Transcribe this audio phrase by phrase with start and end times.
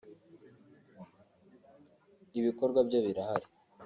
[2.39, 3.47] “Ibikorwa byo birahari